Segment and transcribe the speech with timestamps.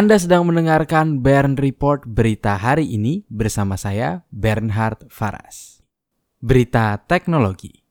[0.00, 5.84] Anda sedang mendengarkan Bern Report berita hari ini bersama saya Bernhard Faras.
[6.40, 7.84] Berita teknologi.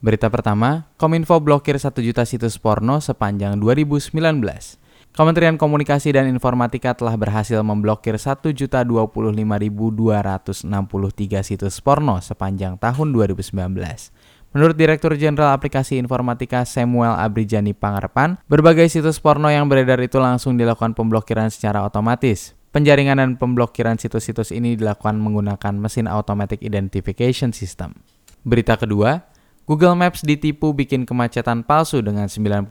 [0.00, 4.16] Berita pertama, Kominfo blokir 1 juta situs porno sepanjang 2019.
[5.12, 9.76] Kementerian Komunikasi dan Informatika telah berhasil memblokir 1.025.263
[11.44, 13.52] situs porno sepanjang tahun 2019.
[14.56, 20.56] Menurut Direktur Jenderal Aplikasi Informatika Samuel Abrijani Pangarpan, berbagai situs porno yang beredar itu langsung
[20.56, 22.56] dilakukan pemblokiran secara otomatis.
[22.72, 28.00] Penjaringan dan pemblokiran situs-situs ini dilakukan menggunakan mesin automatic identification system.
[28.48, 29.28] Berita kedua,
[29.68, 32.64] Google Maps ditipu bikin kemacetan palsu dengan 99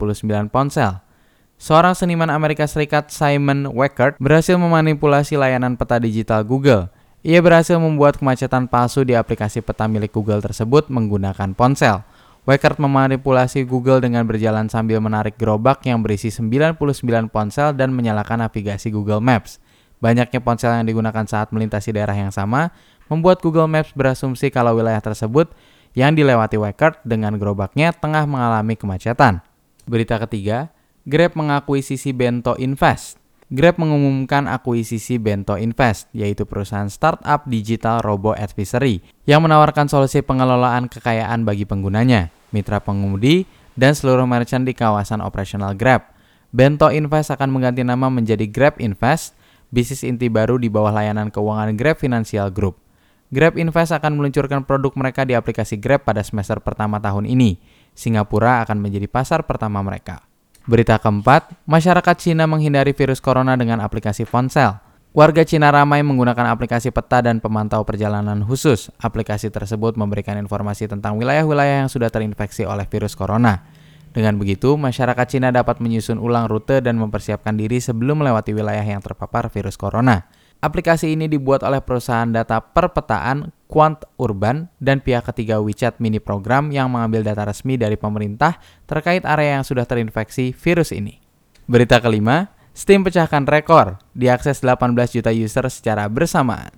[0.50, 1.06] ponsel.
[1.54, 6.90] Seorang seniman Amerika Serikat Simon Weckert berhasil memanipulasi layanan peta digital Google
[7.26, 12.06] ia berhasil membuat kemacetan palsu di aplikasi peta milik Google tersebut menggunakan ponsel.
[12.46, 16.78] Weckert memanipulasi Google dengan berjalan sambil menarik gerobak yang berisi 99
[17.26, 19.58] ponsel dan menyalakan navigasi Google Maps.
[19.98, 22.70] Banyaknya ponsel yang digunakan saat melintasi daerah yang sama
[23.10, 25.50] membuat Google Maps berasumsi kalau wilayah tersebut
[25.98, 29.42] yang dilewati Weckert dengan gerobaknya tengah mengalami kemacetan.
[29.82, 30.70] Berita ketiga,
[31.02, 33.25] Grab mengakuisisi Bento Invest.
[33.46, 40.90] Grab mengumumkan akuisisi Bento Invest, yaitu perusahaan startup digital robo advisory yang menawarkan solusi pengelolaan
[40.90, 43.46] kekayaan bagi penggunanya, mitra pengemudi,
[43.78, 46.10] dan seluruh merchant di kawasan operasional Grab.
[46.50, 49.38] Bento Invest akan mengganti nama menjadi Grab Invest,
[49.70, 52.82] bisnis inti baru di bawah layanan keuangan Grab Financial Group.
[53.30, 57.62] Grab Invest akan meluncurkan produk mereka di aplikasi Grab pada semester pertama tahun ini.
[57.94, 60.26] Singapura akan menjadi pasar pertama mereka.
[60.66, 64.74] Berita keempat, masyarakat Cina menghindari virus corona dengan aplikasi ponsel.
[65.14, 68.90] Warga Cina ramai menggunakan aplikasi peta dan pemantau perjalanan khusus.
[68.98, 73.62] Aplikasi tersebut memberikan informasi tentang wilayah-wilayah yang sudah terinfeksi oleh virus corona.
[74.10, 78.98] Dengan begitu, masyarakat Cina dapat menyusun ulang rute dan mempersiapkan diri sebelum melewati wilayah yang
[78.98, 80.26] terpapar virus corona.
[80.58, 86.70] Aplikasi ini dibuat oleh perusahaan data perpetaan Quant Urban dan pihak ketiga WeChat mini program
[86.70, 91.18] yang mengambil data resmi dari pemerintah terkait area yang sudah terinfeksi virus ini.
[91.66, 96.70] Berita kelima, Steam pecahkan rekor, diakses 18 juta user secara bersamaan.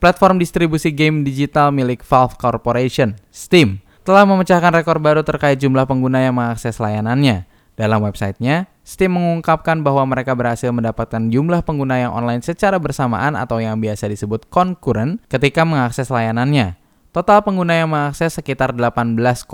[0.00, 6.24] Platform distribusi game digital milik Valve Corporation, Steam, telah memecahkan rekor baru terkait jumlah pengguna
[6.24, 7.44] yang mengakses layanannya.
[7.76, 13.62] Dalam websitenya, Steam mengungkapkan bahwa mereka berhasil mendapatkan jumlah pengguna yang online secara bersamaan atau
[13.62, 16.74] yang biasa disebut concurrent ketika mengakses layanannya.
[17.14, 19.46] Total pengguna yang mengakses sekitar 18,8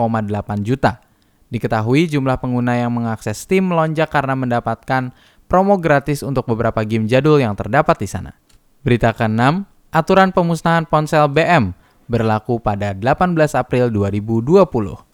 [0.65, 1.05] juta.
[1.53, 5.13] Diketahui jumlah pengguna yang mengakses Steam melonjak karena mendapatkan
[5.49, 8.37] promo gratis untuk beberapa game jadul yang terdapat di sana.
[8.85, 11.73] Berita ke-6, aturan pemusnahan ponsel BM
[12.09, 15.08] berlaku pada 18 April 2020.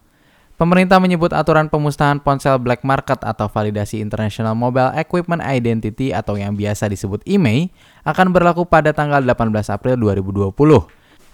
[0.55, 6.55] Pemerintah menyebut aturan pemusnahan ponsel black market atau validasi International Mobile Equipment Identity atau yang
[6.55, 7.75] biasa disebut IMEI
[8.07, 10.55] akan berlaku pada tanggal 18 April 2020.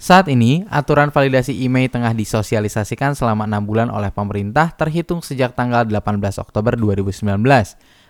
[0.02, 5.86] Saat ini, aturan validasi IMEI tengah disosialisasikan selama enam bulan oleh pemerintah terhitung sejak tanggal
[5.86, 7.22] 18 Oktober 2019.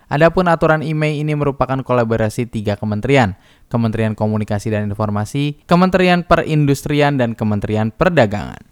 [0.08, 3.36] Adapun aturan IMEI ini merupakan kolaborasi tiga kementerian,
[3.68, 8.71] Kementerian Komunikasi dan Informasi, Kementerian Perindustrian, dan Kementerian Perdagangan.